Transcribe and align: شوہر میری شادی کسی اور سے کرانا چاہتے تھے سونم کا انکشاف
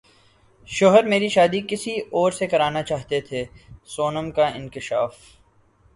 شوہر 0.69 1.03
میری 1.07 1.27
شادی 1.29 1.59
کسی 1.69 1.95
اور 2.11 2.31
سے 2.31 2.47
کرانا 2.47 2.83
چاہتے 2.83 3.19
تھے 3.27 3.43
سونم 3.87 4.31
کا 4.31 4.47
انکشاف 4.49 5.15